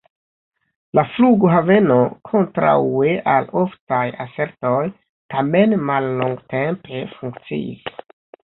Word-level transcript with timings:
La 0.99 1.01
flughaveno, 1.09 1.97
kontraŭe 2.29 3.11
al 3.35 3.47
oftaj 3.65 4.01
asertoj, 4.25 4.81
tamen 5.35 5.79
mallongtempe 5.93 7.07
funkciis. 7.17 7.89